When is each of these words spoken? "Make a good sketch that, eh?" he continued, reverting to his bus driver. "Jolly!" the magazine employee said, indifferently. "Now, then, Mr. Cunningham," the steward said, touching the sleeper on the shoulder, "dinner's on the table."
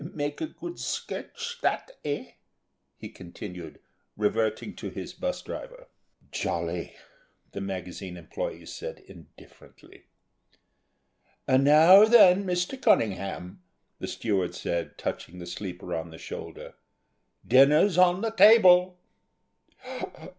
"Make 0.15 0.41
a 0.41 0.47
good 0.47 0.79
sketch 0.79 1.59
that, 1.61 1.91
eh?" 2.03 2.31
he 2.97 3.07
continued, 3.07 3.77
reverting 4.17 4.75
to 4.77 4.89
his 4.89 5.13
bus 5.13 5.43
driver. 5.43 5.85
"Jolly!" 6.31 6.95
the 7.51 7.61
magazine 7.61 8.17
employee 8.17 8.65
said, 8.65 9.01
indifferently. 9.07 10.05
"Now, 11.47 12.05
then, 12.05 12.45
Mr. 12.45 12.81
Cunningham," 12.81 13.61
the 13.99 14.07
steward 14.07 14.55
said, 14.55 14.97
touching 14.97 15.37
the 15.37 15.45
sleeper 15.45 15.93
on 15.93 16.09
the 16.09 16.17
shoulder, 16.17 16.73
"dinner's 17.47 17.95
on 17.95 18.21
the 18.21 18.31
table." 18.31 18.97